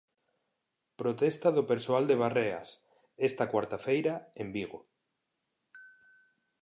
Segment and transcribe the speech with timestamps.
[1.01, 2.69] Protesta do persoal de Barreas,
[3.27, 4.79] esta cuarta feira, en Vigo.